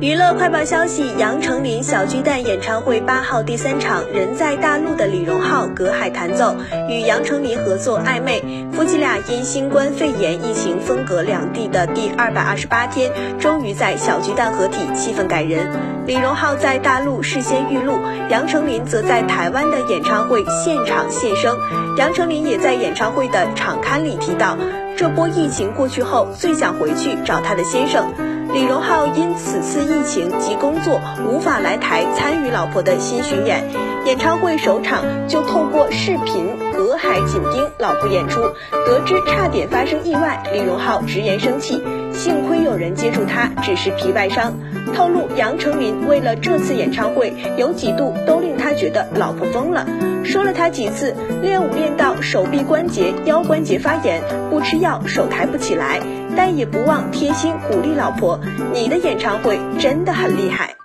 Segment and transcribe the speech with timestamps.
[0.00, 6.54] 娱乐快报消息：杨丞琳小巨蛋演唱会八号第三场，人在大陆的李荣浩隔海弹奏，
[6.88, 8.40] 与杨丞琳合作暧昧。
[8.72, 15.68] 夫妻俩因新冠肺炎疫情分隔两地的第二百二十八天，终于在小巨蛋合体，气氛感人。
[16.06, 17.98] 李荣浩在大陆事先预录，
[18.30, 21.52] 杨丞琳则在台湾的演唱会现场现身。
[21.96, 24.56] 杨丞琳也在演唱会的场刊里提到，
[24.98, 28.12] 这波疫情过去后，最想回去找他的先生。
[28.52, 33.62] 李荣浩因此次疫情及工作无法来台参与老婆的新巡演，
[34.06, 38.40] 演唱会首场就透过视频隔海紧盯老婆演出。
[38.72, 41.80] 得知差点发生意外，李荣浩直言生气，
[42.12, 44.54] 幸亏有人接住他，只是皮外伤。
[44.94, 49.86] 透露杨丞琳为了这次演唱会，有几度都令他觉得老婆疯了，
[50.24, 56.00] 说了他几次练舞练到手臂关节、腰关节发炎，不吃药手抬不起来。
[56.36, 58.38] 但也不忘贴心鼓励老婆，
[58.72, 60.77] 你的演唱会真的很厉害。